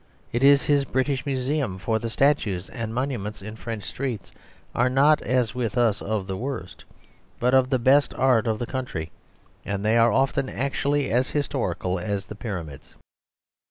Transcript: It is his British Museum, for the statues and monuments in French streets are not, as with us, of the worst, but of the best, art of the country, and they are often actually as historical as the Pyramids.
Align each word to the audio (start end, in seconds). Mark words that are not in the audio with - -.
It 0.31 0.41
is 0.41 0.63
his 0.63 0.83
British 0.83 1.27
Museum, 1.27 1.77
for 1.77 1.99
the 1.99 2.09
statues 2.09 2.71
and 2.71 2.91
monuments 2.91 3.39
in 3.43 3.55
French 3.55 3.83
streets 3.83 4.31
are 4.73 4.89
not, 4.89 5.21
as 5.21 5.53
with 5.53 5.77
us, 5.77 6.01
of 6.01 6.25
the 6.25 6.35
worst, 6.35 6.83
but 7.39 7.53
of 7.53 7.69
the 7.69 7.77
best, 7.77 8.11
art 8.15 8.47
of 8.47 8.57
the 8.57 8.65
country, 8.65 9.11
and 9.63 9.85
they 9.85 9.97
are 9.99 10.11
often 10.11 10.49
actually 10.49 11.11
as 11.11 11.29
historical 11.29 11.99
as 11.99 12.25
the 12.25 12.35
Pyramids. 12.35 12.95